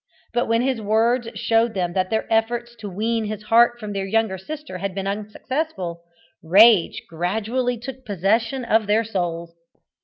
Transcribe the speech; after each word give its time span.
But 0.33 0.47
when 0.47 0.63
his 0.63 0.81
words 0.81 1.27
showed 1.35 1.75
them 1.75 1.93
that 1.93 2.09
their 2.09 2.25
efforts 2.33 2.75
to 2.77 2.89
wean 2.89 3.25
his 3.25 3.43
heart 3.43 3.79
from 3.79 3.93
their 3.93 4.07
younger 4.07 4.39
sister 4.39 4.79
had 4.79 4.95
been 4.95 5.05
unsuccessful, 5.05 6.01
rage 6.41 7.03
gradually 7.07 7.77
took 7.77 8.03
possession 8.03 8.65
of 8.65 8.87
their 8.87 9.03
souls. 9.03 9.53